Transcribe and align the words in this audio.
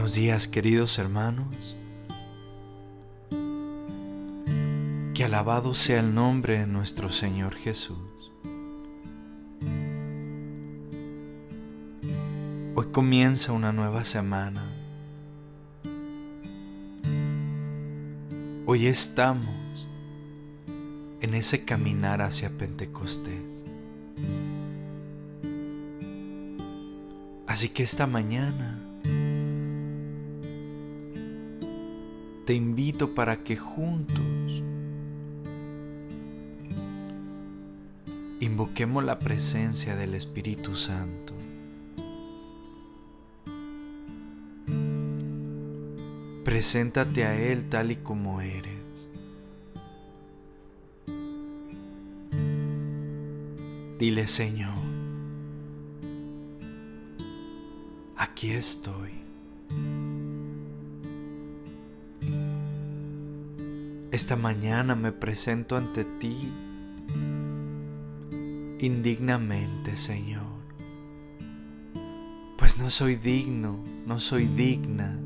Buenos 0.00 0.14
días 0.14 0.48
queridos 0.48 0.98
hermanos. 0.98 1.76
Que 5.12 5.24
alabado 5.24 5.74
sea 5.74 6.00
el 6.00 6.14
nombre 6.14 6.60
de 6.60 6.66
nuestro 6.66 7.10
Señor 7.10 7.54
Jesús. 7.54 7.98
Hoy 12.74 12.86
comienza 12.90 13.52
una 13.52 13.72
nueva 13.72 14.04
semana. 14.04 14.64
Hoy 18.64 18.86
estamos 18.86 19.86
en 21.20 21.34
ese 21.34 21.66
caminar 21.66 22.22
hacia 22.22 22.48
Pentecostés. 22.48 23.66
Así 27.46 27.68
que 27.68 27.82
esta 27.82 28.06
mañana 28.06 28.89
te 32.44 32.54
invito 32.54 33.14
para 33.14 33.42
que 33.44 33.56
juntos 33.56 34.62
invoquemos 38.40 39.04
la 39.04 39.18
presencia 39.18 39.94
del 39.94 40.14
Espíritu 40.14 40.74
Santo. 40.74 41.34
Preséntate 46.44 47.24
a 47.24 47.36
Él 47.36 47.68
tal 47.68 47.92
y 47.92 47.96
como 47.96 48.40
eres. 48.40 49.08
Dile 53.98 54.26
Señor, 54.26 54.82
aquí 58.16 58.50
estoy. 58.52 59.19
Esta 64.20 64.36
mañana 64.36 64.94
me 64.94 65.12
presento 65.12 65.78
ante 65.78 66.04
ti 66.04 66.52
indignamente, 68.80 69.96
Señor, 69.96 70.60
pues 72.58 72.78
no 72.78 72.90
soy 72.90 73.16
digno, 73.16 73.82
no 74.04 74.20
soy 74.20 74.46
digna 74.46 75.18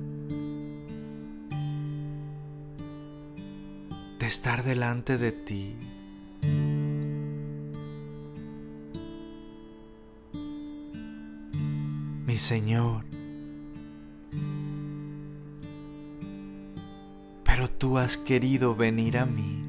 de 4.21 4.27
estar 4.27 4.63
delante 4.63 5.19
de 5.19 5.33
ti. 5.33 5.75
Mi 12.27 12.39
Señor, 12.39 13.14
tú 17.85 17.99
has 17.99 18.17
querido 18.17 18.75
venir 18.75 19.19
a 19.19 19.27
mí. 19.27 19.63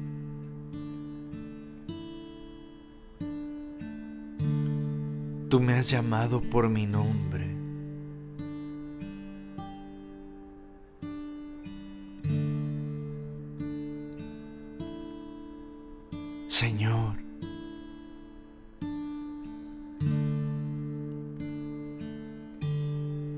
Tú 5.50 5.60
me 5.60 5.74
has 5.74 5.90
llamado 5.90 6.40
por 6.40 6.70
mi 6.70 6.86
nombre. 6.86 7.44
Señor, 16.46 17.18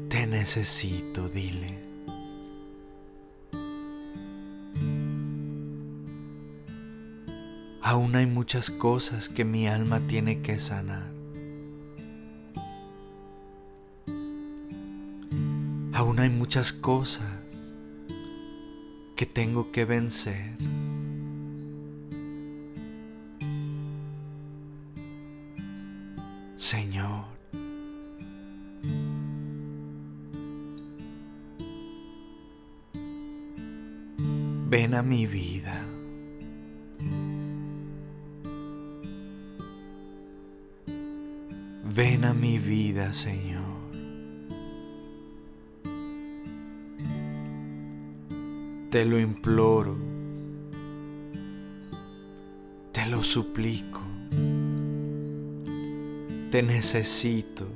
te 0.08 0.24
necesito, 0.28 1.28
dile. 1.28 1.87
Aún 7.90 8.16
hay 8.16 8.26
muchas 8.26 8.70
cosas 8.70 9.30
que 9.30 9.46
mi 9.46 9.66
alma 9.66 10.06
tiene 10.06 10.42
que 10.42 10.58
sanar. 10.58 11.10
Aún 15.94 16.18
hay 16.18 16.28
muchas 16.28 16.70
cosas 16.70 17.72
que 19.16 19.24
tengo 19.24 19.72
que 19.72 19.86
vencer. 19.86 20.54
Señor, 26.56 27.24
ven 34.68 34.94
a 34.94 35.02
mi 35.02 35.24
vida. 35.24 35.77
Ven 41.98 42.24
a 42.24 42.32
mi 42.32 42.58
vida, 42.58 43.12
Señor. 43.12 43.64
Te 48.88 49.04
lo 49.04 49.18
imploro, 49.18 49.96
te 52.92 53.04
lo 53.06 53.24
suplico, 53.24 54.00
te 56.52 56.62
necesito. 56.62 57.66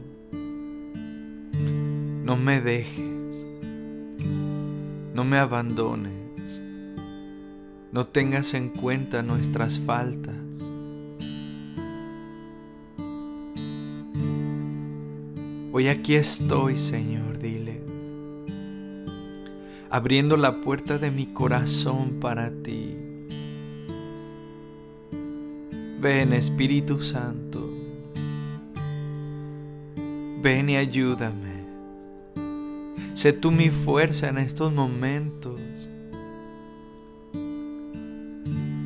No 2.25 2.37
me 2.37 2.61
dejes, 2.61 3.45
no 5.15 5.25
me 5.25 5.39
abandones, 5.39 6.63
no 7.91 8.07
tengas 8.07 8.55
en 8.55 8.69
cuenta 8.69 9.25
nuestras 9.25 9.81
faltas. 9.81 10.42
Hoy 15.75 15.89
aquí 15.89 16.17
estoy, 16.17 16.77
Señor, 16.77 17.39
dile, 17.39 17.81
abriendo 19.89 20.37
la 20.37 20.61
puerta 20.61 20.99
de 20.99 21.11
mi 21.11 21.29
corazón 21.29 22.21
para 22.21 22.51
ti. 22.51 22.95
Ven, 25.99 26.35
Espíritu 26.35 27.01
Santo, 27.01 27.71
ven 30.43 30.69
y 30.69 30.77
ayúdame. 30.77 31.65
Sé 33.15 33.33
tú 33.33 33.51
mi 33.51 33.71
fuerza 33.71 34.29
en 34.29 34.37
estos 34.37 34.75
momentos. 34.75 35.89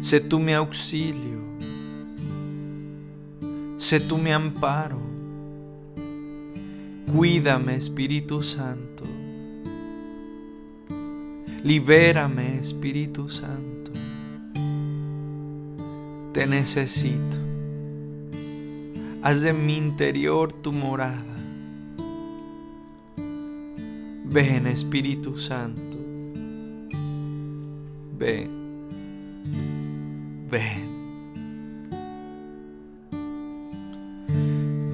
Sé 0.03 0.21
tú 0.21 0.39
mi 0.39 0.53
auxilio. 0.53 1.41
Sé 3.77 3.99
tú 3.99 4.19
mi 4.19 4.31
amparo. 4.31 5.06
Cuídame, 7.13 7.77
Espíritu 7.77 8.43
Santo. 8.43 9.05
Libérame, 11.63 12.59
Espíritu 12.59 13.29
Santo. 13.29 13.93
Te 16.33 16.47
necesito. 16.47 17.39
Haz 19.23 19.43
de 19.43 19.53
mi 19.53 19.77
interior 19.77 20.53
tu 20.53 20.73
morada. 20.73 21.37
Ven, 24.25 24.67
Espíritu 24.67 25.39
Santo. 25.39 25.97
Ven. 28.19 28.51
Ven. 30.51 30.97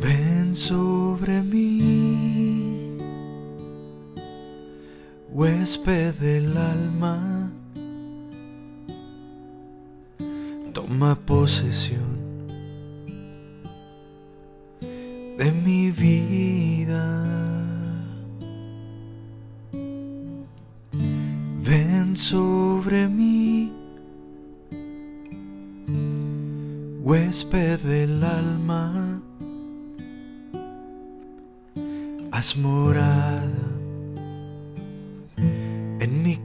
Ven 0.00 0.55
sobre 0.55 1.43
mí, 1.43 1.81
huésped 5.32 6.14
del 6.20 6.56
alma, 6.56 7.50
toma 10.75 11.14
posesión 11.14 12.20
de 15.38 15.50
mi 15.64 15.90
vida. 15.90 17.06
Ven 21.64 22.14
sobre 22.14 23.08
mí, 23.08 23.73
huésped 27.02 27.81
del 27.81 28.23
alma. 28.23 29.23
Haz 32.31 32.56
morada 32.56 33.62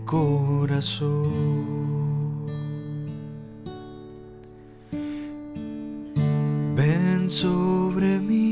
corazón. 0.07 1.67
Ven 6.75 7.29
sobre 7.29 8.17
mí, 8.19 8.45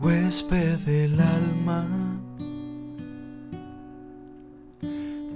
huésped 0.00 0.78
del 0.80 1.20
alma, 1.20 1.86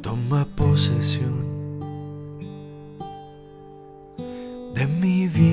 toma 0.03 0.45
posesión 0.57 1.47
de 4.75 4.87
mi 5.01 5.29
vida. 5.29 5.46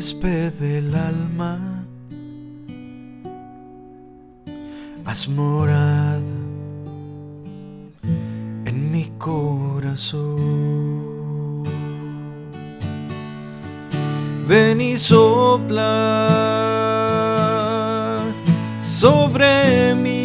Huésped 0.00 0.54
del 0.54 0.94
alma, 0.94 1.84
haz 5.04 5.28
morada 5.28 6.38
en 8.64 8.90
mi 8.92 9.12
corazón. 9.18 10.24
Ven 14.48 14.80
y 14.80 14.96
sopla 14.96 15.90
sobre 18.80 19.94
mí 19.96 20.19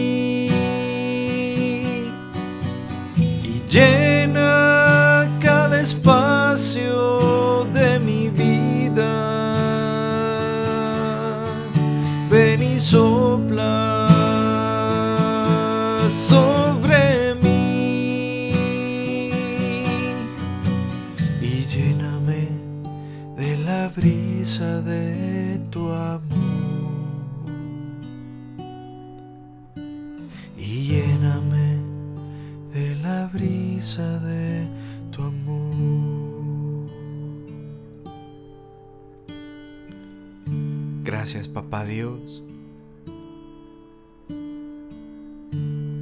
Gracias 41.26 41.48
papá 41.48 41.84
Dios 41.84 42.44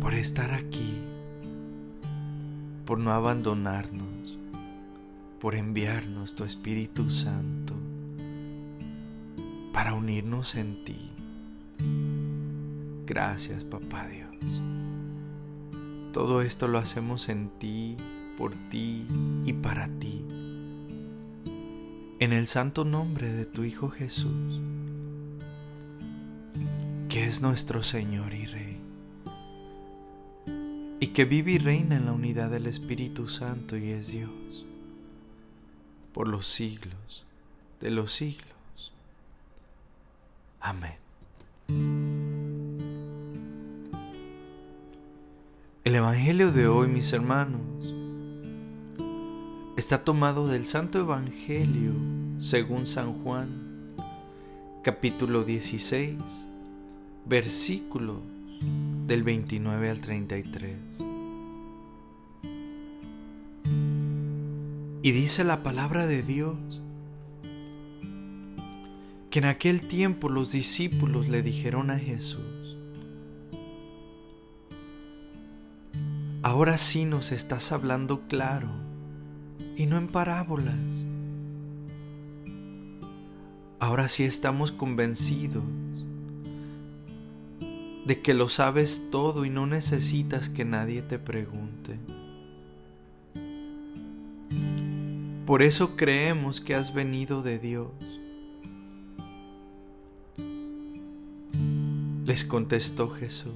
por 0.01 0.15
estar 0.15 0.51
aquí, 0.51 0.97
por 2.85 2.99
no 2.99 3.13
abandonarnos, 3.13 4.37
por 5.39 5.55
enviarnos 5.55 6.35
tu 6.35 6.43
Espíritu 6.43 7.09
Santo 7.09 7.73
para 9.71 9.93
unirnos 9.93 10.55
en 10.55 10.83
ti. 10.83 11.09
Gracias, 13.05 13.63
papá 13.63 14.05
Dios. 14.09 14.61
Todo 16.11 16.41
esto 16.41 16.67
lo 16.67 16.79
hacemos 16.79 17.29
en 17.29 17.47
ti, 17.59 17.95
por 18.37 18.53
ti 18.69 19.07
y 19.45 19.53
para 19.53 19.87
ti. 19.87 20.25
En 22.19 22.33
el 22.33 22.45
santo 22.47 22.83
nombre 22.83 23.31
de 23.31 23.45
tu 23.45 23.63
Hijo 23.63 23.89
Jesús, 23.89 24.59
que 27.13 27.25
es 27.25 27.43
nuestro 27.43 27.83
Señor 27.83 28.33
y 28.33 28.47
Rey, 28.47 28.79
y 30.99 31.07
que 31.09 31.25
vive 31.25 31.51
y 31.51 31.57
reina 31.59 31.95
en 31.95 32.07
la 32.07 32.11
unidad 32.11 32.49
del 32.49 32.65
Espíritu 32.65 33.27
Santo 33.27 33.77
y 33.77 33.91
es 33.91 34.07
Dios, 34.07 34.65
por 36.11 36.27
los 36.27 36.47
siglos 36.47 37.23
de 37.79 37.91
los 37.91 38.11
siglos. 38.13 38.91
Amén. 40.59 40.97
El 45.83 45.93
Evangelio 45.93 46.51
de 46.51 46.67
hoy, 46.67 46.87
mis 46.87 47.13
hermanos, 47.13 47.93
está 49.77 50.03
tomado 50.03 50.47
del 50.47 50.65
Santo 50.65 50.97
Evangelio 50.97 51.93
según 52.39 52.87
San 52.87 53.21
Juan, 53.21 53.93
capítulo 54.81 55.43
16, 55.43 56.47
versículos 57.25 58.17
del 59.07 59.23
29 59.23 59.89
al 59.89 60.01
33. 60.01 60.77
Y 65.01 65.11
dice 65.11 65.43
la 65.43 65.63
palabra 65.63 66.07
de 66.07 66.23
Dios 66.23 66.57
que 69.29 69.39
en 69.39 69.45
aquel 69.45 69.87
tiempo 69.87 70.29
los 70.29 70.51
discípulos 70.51 71.27
le 71.27 71.41
dijeron 71.41 71.91
a 71.91 71.99
Jesús, 71.99 72.77
Ahora 76.45 76.77
sí 76.77 77.05
nos 77.05 77.31
estás 77.31 77.71
hablando 77.71 78.27
claro 78.27 78.67
y 79.77 79.85
no 79.85 79.97
en 79.97 80.07
parábolas. 80.07 81.07
Ahora 83.79 84.09
sí 84.09 84.23
estamos 84.23 84.73
convencidos 84.73 85.63
de 88.05 88.21
que 88.21 88.33
lo 88.33 88.49
sabes 88.49 89.09
todo 89.11 89.45
y 89.45 89.49
no 89.49 89.65
necesitas 89.65 90.49
que 90.49 90.65
nadie 90.65 91.01
te 91.01 91.19
pregunte. 91.19 91.99
Por 95.45 95.61
eso 95.61 95.95
creemos 95.95 96.61
que 96.61 96.75
has 96.75 96.93
venido 96.93 97.41
de 97.41 97.59
Dios. 97.59 97.91
Les 102.25 102.45
contestó 102.45 103.09
Jesús. 103.09 103.53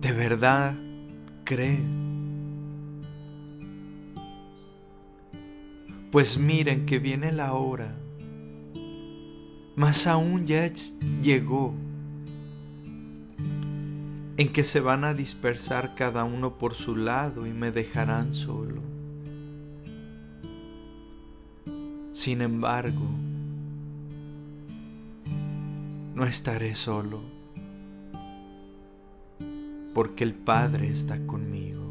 ¿De 0.00 0.12
verdad 0.12 0.74
cree? 1.44 1.78
Pues 6.10 6.38
miren 6.38 6.86
que 6.86 6.98
viene 6.98 7.32
la 7.32 7.52
hora, 7.52 7.94
más 9.78 10.08
aún 10.08 10.44
ya 10.44 10.68
llegó, 11.22 11.72
en 14.36 14.52
que 14.52 14.64
se 14.64 14.80
van 14.80 15.04
a 15.04 15.14
dispersar 15.14 15.94
cada 15.94 16.24
uno 16.24 16.58
por 16.58 16.74
su 16.74 16.96
lado 16.96 17.46
y 17.46 17.52
me 17.52 17.70
dejarán 17.70 18.34
solo. 18.34 18.82
Sin 22.10 22.40
embargo, 22.40 23.08
no 26.16 26.24
estaré 26.24 26.74
solo, 26.74 27.22
porque 29.94 30.24
el 30.24 30.34
Padre 30.34 30.90
está 30.90 31.24
conmigo. 31.24 31.84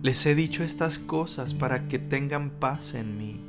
Les 0.00 0.24
he 0.26 0.36
dicho 0.36 0.62
estas 0.62 1.00
cosas 1.00 1.54
para 1.54 1.88
que 1.88 1.98
tengan 1.98 2.50
paz 2.50 2.94
en 2.94 3.18
mí. 3.18 3.47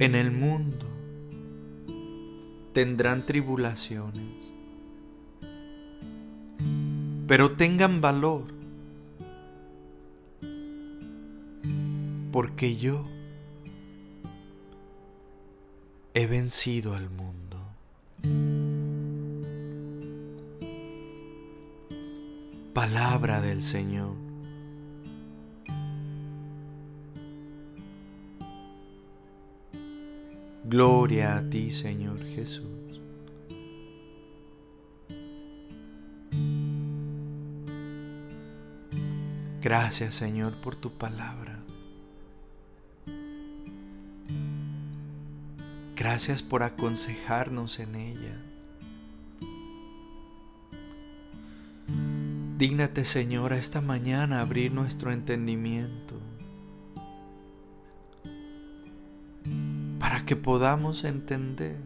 En 0.00 0.16
el 0.16 0.32
mundo 0.32 0.86
tendrán 2.72 3.24
tribulaciones, 3.24 4.52
pero 7.28 7.52
tengan 7.52 8.00
valor, 8.00 8.42
porque 12.32 12.76
yo 12.76 13.06
he 16.12 16.26
vencido 16.26 16.94
al 16.94 17.08
mundo. 17.10 17.56
Palabra 22.72 23.40
del 23.40 23.62
Señor. 23.62 24.33
Gloria 30.66 31.36
a 31.36 31.50
ti, 31.50 31.70
Señor 31.70 32.18
Jesús. 32.34 33.00
Gracias, 39.62 40.14
Señor, 40.14 40.52
por 40.60 40.76
tu 40.76 40.90
palabra. 40.90 41.58
Gracias 45.96 46.42
por 46.42 46.62
aconsejarnos 46.62 47.78
en 47.78 47.94
ella. 47.94 48.36
Dígnate, 52.58 53.06
Señor, 53.06 53.54
esta 53.54 53.80
mañana 53.80 54.40
abrir 54.42 54.70
nuestro 54.70 55.12
entendimiento 55.12 56.03
que 60.24 60.36
podamos 60.36 61.04
entender 61.04 61.76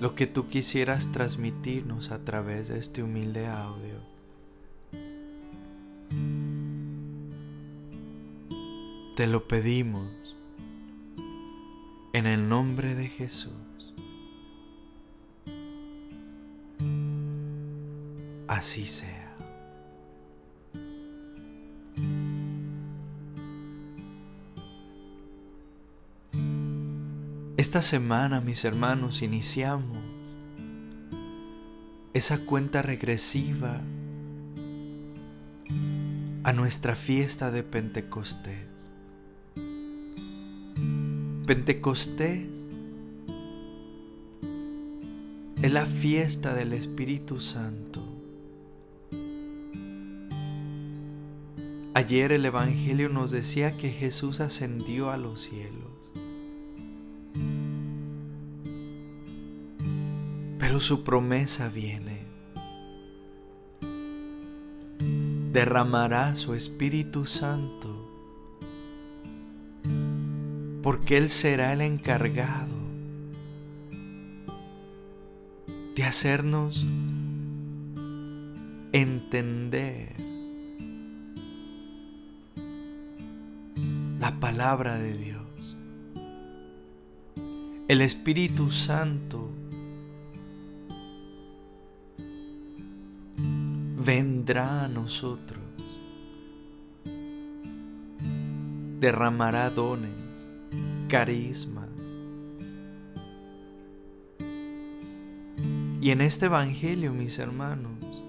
lo 0.00 0.14
que 0.14 0.26
tú 0.26 0.48
quisieras 0.48 1.10
transmitirnos 1.10 2.10
a 2.10 2.24
través 2.24 2.68
de 2.68 2.78
este 2.78 3.02
humilde 3.02 3.46
audio. 3.46 3.96
Te 9.16 9.26
lo 9.26 9.48
pedimos 9.48 10.36
en 12.12 12.26
el 12.26 12.48
nombre 12.48 12.94
de 12.94 13.08
Jesús. 13.08 13.52
Así 18.46 18.86
sea. 18.86 19.27
Esta 27.68 27.82
semana, 27.82 28.40
mis 28.40 28.64
hermanos, 28.64 29.20
iniciamos 29.20 30.02
esa 32.14 32.46
cuenta 32.46 32.80
regresiva 32.80 33.82
a 36.44 36.52
nuestra 36.54 36.94
fiesta 36.94 37.50
de 37.50 37.62
Pentecostés. 37.62 38.90
Pentecostés 41.46 42.78
es 45.60 45.70
la 45.70 45.84
fiesta 45.84 46.54
del 46.54 46.72
Espíritu 46.72 47.38
Santo. 47.38 48.02
Ayer 51.92 52.32
el 52.32 52.46
Evangelio 52.46 53.10
nos 53.10 53.30
decía 53.30 53.76
que 53.76 53.90
Jesús 53.90 54.40
ascendió 54.40 55.10
a 55.10 55.18
los 55.18 55.42
cielos. 55.42 55.87
Su 60.80 61.02
promesa 61.02 61.68
viene. 61.68 62.24
Derramará 65.52 66.36
su 66.36 66.54
Espíritu 66.54 67.26
Santo 67.26 68.08
porque 70.82 71.16
Él 71.16 71.28
será 71.28 71.72
el 71.72 71.80
encargado 71.80 72.76
de 75.96 76.04
hacernos 76.04 76.86
entender 78.92 80.14
la 84.20 84.38
palabra 84.38 84.96
de 84.98 85.18
Dios. 85.18 85.76
El 87.88 88.00
Espíritu 88.00 88.70
Santo 88.70 89.50
vendrá 94.08 94.84
a 94.84 94.88
nosotros, 94.88 95.60
derramará 98.98 99.68
dones, 99.68 100.48
carismas. 101.08 101.90
Y 106.00 106.10
en 106.10 106.22
este 106.22 106.46
Evangelio, 106.46 107.12
mis 107.12 107.38
hermanos, 107.38 108.24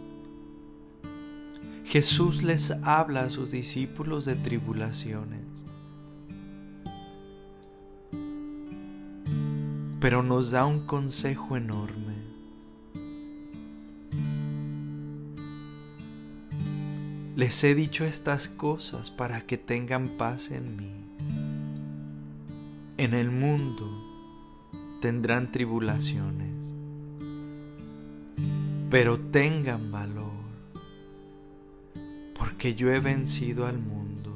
Jesús 1.86 2.44
les 2.44 2.72
habla 2.84 3.22
a 3.22 3.30
sus 3.30 3.52
discípulos 3.52 4.26
de 4.26 4.36
tribulaciones, 4.36 5.64
pero 10.02 10.24
nos 10.24 10.52
da 10.52 10.66
un 10.66 10.86
consejo 10.86 11.56
enorme. 11.56 12.19
Les 17.40 17.64
he 17.64 17.74
dicho 17.74 18.04
estas 18.04 18.50
cosas 18.50 19.12
para 19.12 19.40
que 19.40 19.58
tengan 19.58 20.10
paz 20.18 20.52
en 20.52 20.76
mí. 20.76 20.92
En 22.98 23.14
el 23.14 23.32
mundo 23.32 23.90
tendrán 25.00 25.50
tribulaciones, 25.50 26.74
pero 28.90 29.18
tengan 29.18 29.90
valor, 29.90 30.34
porque 32.38 32.76
yo 32.76 32.92
he 32.92 33.00
vencido 33.00 33.66
al 33.66 33.80
mundo. 33.80 34.36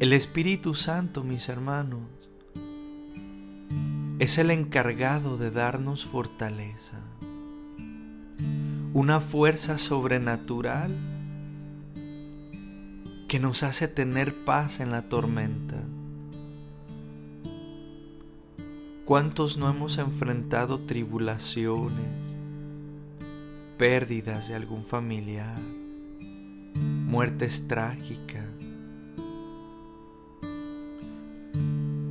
El 0.00 0.14
Espíritu 0.14 0.72
Santo, 0.72 1.22
mis 1.22 1.50
hermanos, 1.50 2.23
es 4.18 4.38
el 4.38 4.50
encargado 4.52 5.36
de 5.36 5.50
darnos 5.50 6.04
fortaleza, 6.04 6.98
una 8.92 9.18
fuerza 9.18 9.76
sobrenatural 9.76 10.94
que 13.26 13.40
nos 13.40 13.64
hace 13.64 13.88
tener 13.88 14.32
paz 14.44 14.78
en 14.78 14.92
la 14.92 15.08
tormenta. 15.08 15.82
¿Cuántos 19.04 19.58
no 19.58 19.68
hemos 19.68 19.98
enfrentado 19.98 20.80
tribulaciones, 20.80 22.36
pérdidas 23.76 24.48
de 24.48 24.54
algún 24.54 24.84
familiar, 24.84 25.58
muertes 26.74 27.66
trágicas, 27.66 28.44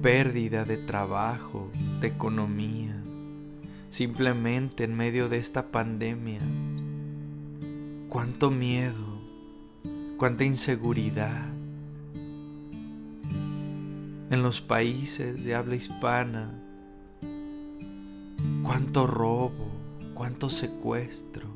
pérdida 0.01 0.65
de 0.65 0.75
trabajo, 0.75 1.71
economía, 2.07 2.95
simplemente 3.89 4.83
en 4.83 4.95
medio 4.95 5.29
de 5.29 5.37
esta 5.37 5.71
pandemia. 5.71 6.41
Cuánto 8.09 8.51
miedo, 8.51 9.21
cuánta 10.17 10.43
inseguridad. 10.43 11.49
En 14.29 14.41
los 14.41 14.61
países 14.61 15.43
de 15.43 15.55
habla 15.55 15.75
hispana, 15.75 16.51
cuánto 18.63 19.05
robo, 19.05 19.71
cuánto 20.13 20.49
secuestro, 20.49 21.47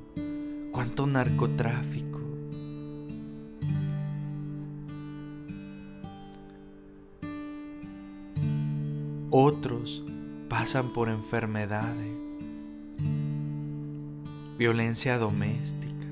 cuánto 0.71 1.07
narcotráfico. 1.07 2.07
Otros 9.29 10.06
pasan 10.49 10.93
por 10.93 11.09
enfermedades, 11.09 12.39
violencia 14.57 15.17
doméstica. 15.17 16.07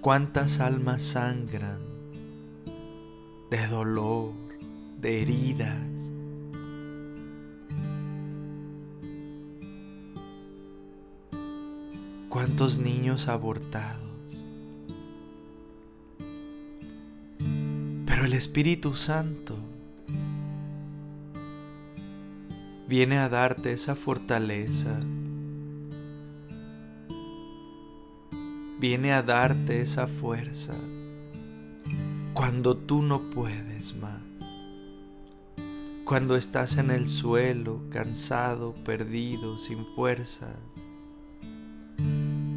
¿Cuántas 0.00 0.60
almas 0.60 1.02
sangran 1.02 1.80
de 3.50 3.66
dolor, 3.68 4.32
de 5.00 5.22
heridas? 5.22 6.12
¿Cuántos 12.28 12.78
niños 12.78 13.28
abortados? 13.28 14.06
el 18.26 18.34
Espíritu 18.34 18.94
Santo 18.94 19.54
viene 22.88 23.18
a 23.18 23.28
darte 23.28 23.72
esa 23.72 23.94
fortaleza, 23.94 25.00
viene 28.78 29.12
a 29.12 29.22
darte 29.22 29.80
esa 29.80 30.06
fuerza 30.06 30.74
cuando 32.32 32.76
tú 32.76 33.02
no 33.02 33.20
puedes 33.30 33.96
más, 33.96 34.22
cuando 36.04 36.36
estás 36.36 36.76
en 36.76 36.90
el 36.90 37.08
suelo, 37.08 37.82
cansado, 37.90 38.74
perdido, 38.84 39.58
sin 39.58 39.84
fuerzas. 39.84 40.90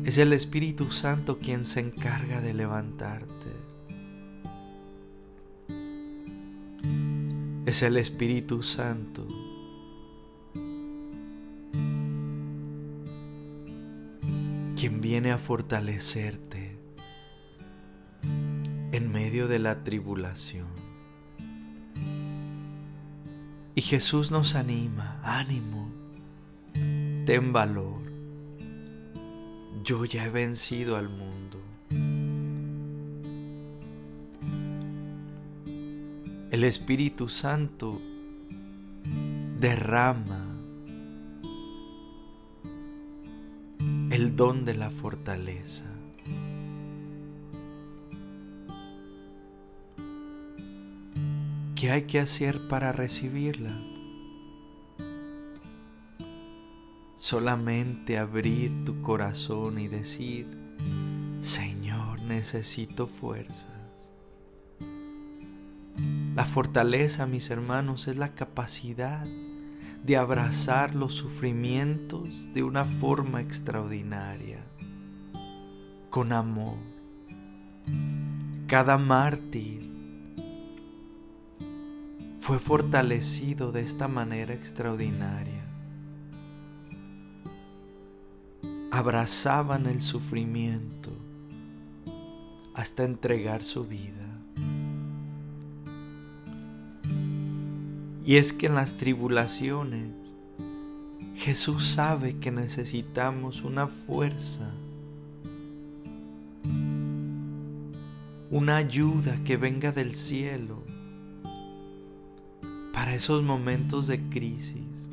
Es 0.03 0.17
el 0.17 0.33
Espíritu 0.33 0.91
Santo 0.91 1.39
quien 1.39 1.63
se 1.63 1.79
encarga 1.79 2.41
de 2.41 2.53
levantarte. 2.53 3.69
es 7.69 7.83
el 7.83 7.97
Espíritu 7.97 8.63
Santo. 8.63 9.27
Quien 14.79 15.01
viene 15.01 15.33
a 15.33 15.37
fortalecerte 15.37 16.77
en 18.93 19.11
medio 19.11 19.49
de 19.49 19.59
la 19.59 19.83
tribulación. 19.83 20.69
Y 23.75 23.81
Jesús 23.81 24.31
nos 24.31 24.55
anima, 24.55 25.19
ánimo, 25.21 25.91
ten 27.25 27.51
valor, 27.51 28.03
yo 29.83 30.05
ya 30.05 30.23
he 30.23 30.29
vencido 30.29 30.95
al 30.95 31.09
mundo. 31.09 31.59
El 36.51 36.63
Espíritu 36.63 37.27
Santo 37.27 38.01
derrama 39.59 40.38
el 44.19 44.35
don 44.35 44.65
de 44.65 44.75
la 44.75 44.89
fortaleza. 44.89 45.85
¿Qué 51.73 51.91
hay 51.91 52.01
que 52.01 52.19
hacer 52.19 52.67
para 52.67 52.91
recibirla? 52.91 53.71
Solamente 57.17 58.17
abrir 58.17 58.83
tu 58.83 59.01
corazón 59.01 59.79
y 59.79 59.87
decir, 59.87 60.47
Señor, 61.39 62.21
necesito 62.23 63.07
fuerzas. 63.07 63.69
La 66.35 66.43
fortaleza, 66.43 67.25
mis 67.25 67.49
hermanos, 67.49 68.09
es 68.09 68.17
la 68.17 68.35
capacidad 68.35 69.25
de 70.09 70.17
abrazar 70.17 70.95
los 70.95 71.13
sufrimientos 71.13 72.51
de 72.51 72.63
una 72.63 72.83
forma 72.83 73.41
extraordinaria, 73.41 74.65
con 76.09 76.33
amor. 76.33 76.79
Cada 78.65 78.97
mártir 78.97 79.87
fue 82.39 82.57
fortalecido 82.57 83.71
de 83.71 83.81
esta 83.81 84.07
manera 84.07 84.55
extraordinaria. 84.55 85.63
Abrazaban 88.89 89.85
el 89.85 90.01
sufrimiento 90.01 91.11
hasta 92.73 93.03
entregar 93.03 93.61
su 93.61 93.85
vida. 93.85 94.28
Y 98.29 98.37
es 98.37 98.53
que 98.53 98.67
en 98.67 98.75
las 98.75 98.95
tribulaciones 98.95 100.35
Jesús 101.33 101.87
sabe 101.87 102.37
que 102.37 102.51
necesitamos 102.51 103.63
una 103.63 103.87
fuerza, 103.87 104.69
una 108.51 108.75
ayuda 108.75 109.43
que 109.43 109.57
venga 109.57 109.91
del 109.91 110.13
cielo 110.13 110.83
para 112.93 113.15
esos 113.15 113.41
momentos 113.41 114.05
de 114.05 114.21
crisis, 114.29 115.09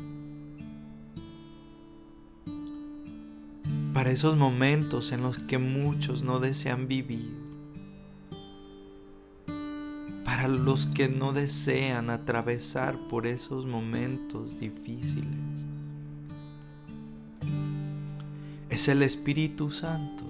para 3.94 4.10
esos 4.10 4.36
momentos 4.36 5.10
en 5.12 5.22
los 5.22 5.38
que 5.38 5.56
muchos 5.56 6.22
no 6.22 6.38
desean 6.38 6.86
vivir 6.86 7.45
los 10.48 10.86
que 10.86 11.08
no 11.08 11.32
desean 11.32 12.10
atravesar 12.10 12.96
por 13.08 13.26
esos 13.26 13.66
momentos 13.66 14.60
difíciles. 14.60 15.66
Es 18.68 18.88
el 18.88 19.02
Espíritu 19.02 19.70
Santo 19.70 20.24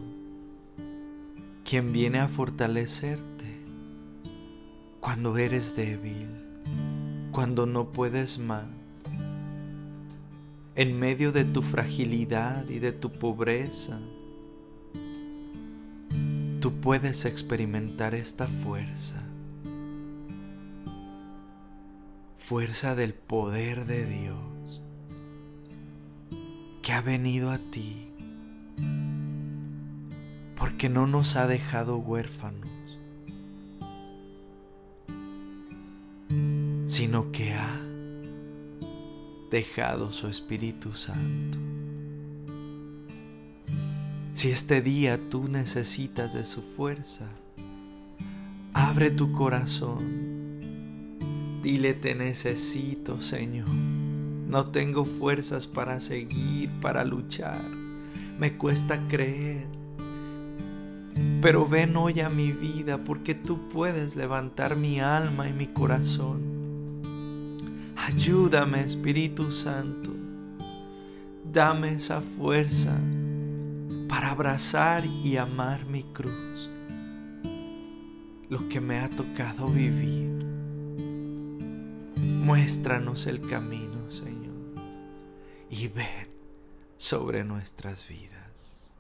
quien 1.64 1.92
viene 1.92 2.20
a 2.20 2.28
fortalecerte 2.28 3.60
cuando 5.00 5.36
eres 5.36 5.74
débil, 5.74 6.28
cuando 7.32 7.66
no 7.66 7.92
puedes 7.92 8.38
más. 8.38 8.66
En 10.76 10.98
medio 10.98 11.32
de 11.32 11.44
tu 11.44 11.62
fragilidad 11.62 12.68
y 12.68 12.78
de 12.78 12.92
tu 12.92 13.10
pobreza, 13.10 13.98
tú 16.60 16.72
puedes 16.80 17.24
experimentar 17.24 18.14
esta 18.14 18.46
fuerza 18.46 19.22
fuerza 22.46 22.94
del 22.94 23.12
poder 23.12 23.86
de 23.86 24.06
Dios 24.06 24.80
que 26.80 26.92
ha 26.92 27.00
venido 27.00 27.50
a 27.50 27.58
ti 27.58 28.06
porque 30.54 30.88
no 30.88 31.08
nos 31.08 31.34
ha 31.34 31.48
dejado 31.48 31.98
huérfanos, 31.98 32.70
sino 36.86 37.32
que 37.32 37.54
ha 37.54 37.80
dejado 39.50 40.12
su 40.12 40.28
Espíritu 40.28 40.94
Santo. 40.94 41.58
Si 44.34 44.52
este 44.52 44.82
día 44.82 45.18
tú 45.30 45.48
necesitas 45.48 46.32
de 46.32 46.44
su 46.44 46.62
fuerza, 46.62 47.26
abre 48.72 49.10
tu 49.10 49.32
corazón 49.32 50.25
Dile, 51.66 51.94
te 51.94 52.14
necesito, 52.14 53.20
Señor. 53.20 53.66
No 53.66 54.66
tengo 54.66 55.04
fuerzas 55.04 55.66
para 55.66 55.98
seguir, 55.98 56.70
para 56.80 57.04
luchar. 57.04 57.60
Me 58.38 58.56
cuesta 58.56 59.08
creer. 59.08 59.66
Pero 61.42 61.66
ven 61.66 61.96
hoy 61.96 62.20
a 62.20 62.28
mi 62.28 62.52
vida 62.52 63.02
porque 63.02 63.34
tú 63.34 63.68
puedes 63.72 64.14
levantar 64.14 64.76
mi 64.76 65.00
alma 65.00 65.48
y 65.48 65.52
mi 65.54 65.66
corazón. 65.66 67.02
Ayúdame, 67.96 68.82
Espíritu 68.82 69.50
Santo. 69.50 70.12
Dame 71.52 71.94
esa 71.94 72.20
fuerza 72.20 72.96
para 74.08 74.30
abrazar 74.30 75.04
y 75.04 75.36
amar 75.36 75.84
mi 75.86 76.04
cruz. 76.04 76.70
Lo 78.48 78.68
que 78.68 78.80
me 78.80 79.00
ha 79.00 79.10
tocado 79.10 79.66
vivir. 79.68 80.35
Muéstranos 82.46 83.26
el 83.26 83.40
camino, 83.40 84.08
Señor, 84.08 84.54
y 85.68 85.88
ven 85.88 86.28
sobre 86.96 87.42
nuestras 87.42 88.06
vidas. 88.06 88.92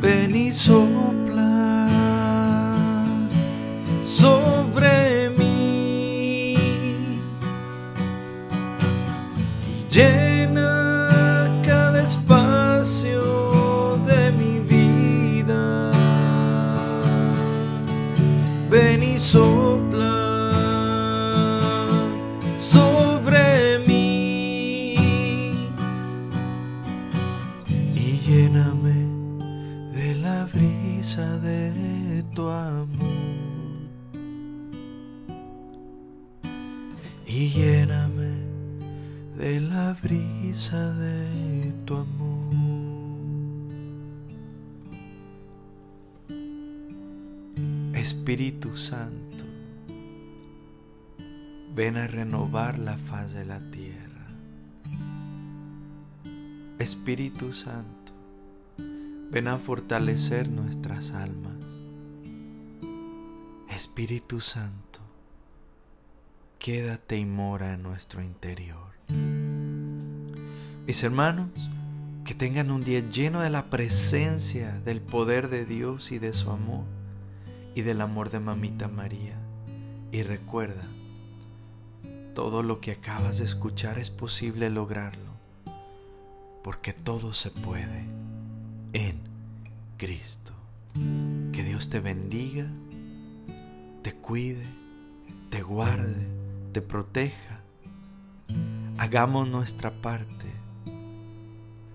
Ven 0.00 0.34
y 0.34 0.50
sopla 0.50 1.86
tu 41.84 41.96
amor. 41.96 42.54
Espíritu 47.94 48.76
Santo, 48.76 49.44
ven 51.74 51.96
a 51.96 52.06
renovar 52.06 52.78
la 52.78 52.96
faz 52.96 53.32
de 53.34 53.44
la 53.44 53.60
tierra. 53.70 54.26
Espíritu 56.78 57.52
Santo, 57.52 58.04
Ven 59.34 59.48
a 59.48 59.58
fortalecer 59.58 60.48
nuestras 60.48 61.10
almas. 61.10 61.56
Espíritu 63.68 64.40
Santo, 64.40 65.00
quédate 66.60 67.16
y 67.16 67.24
mora 67.24 67.74
en 67.74 67.82
nuestro 67.82 68.22
interior. 68.22 68.93
Mis 70.86 71.02
hermanos, 71.02 71.48
que 72.26 72.34
tengan 72.34 72.70
un 72.70 72.84
día 72.84 73.00
lleno 73.00 73.40
de 73.40 73.48
la 73.48 73.70
presencia, 73.70 74.70
del 74.84 75.00
poder 75.00 75.48
de 75.48 75.64
Dios 75.64 76.12
y 76.12 76.18
de 76.18 76.34
su 76.34 76.50
amor 76.50 76.84
y 77.74 77.80
del 77.80 78.02
amor 78.02 78.28
de 78.28 78.38
Mamita 78.38 78.88
María. 78.88 79.38
Y 80.12 80.24
recuerda, 80.24 80.84
todo 82.34 82.62
lo 82.62 82.80
que 82.80 82.92
acabas 82.92 83.38
de 83.38 83.46
escuchar 83.46 83.98
es 83.98 84.10
posible 84.10 84.68
lograrlo, 84.68 85.32
porque 86.62 86.92
todo 86.92 87.32
se 87.32 87.50
puede 87.50 88.04
en 88.92 89.20
Cristo. 89.96 90.52
Que 91.52 91.64
Dios 91.64 91.88
te 91.88 92.00
bendiga, 92.00 92.66
te 94.02 94.12
cuide, 94.12 94.66
te 95.48 95.62
guarde, 95.62 96.26
te 96.72 96.82
proteja. 96.82 97.62
Hagamos 98.98 99.48
nuestra 99.48 99.90
parte. 99.90 100.63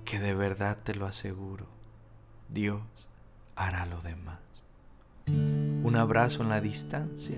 Que 0.09 0.19
de 0.19 0.33
verdad 0.33 0.75
te 0.83 0.95
lo 0.95 1.05
aseguro, 1.05 1.67
Dios 2.51 2.81
hará 3.55 3.85
lo 3.85 4.01
demás. 4.01 4.39
Un 5.27 5.95
abrazo 5.95 6.41
en 6.41 6.49
la 6.49 6.61
distancia 6.61 7.37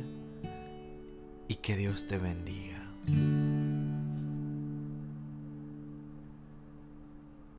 y 1.49 1.55
que 1.55 1.75
Dios 1.75 2.07
te 2.07 2.17
bendiga. 2.17 2.79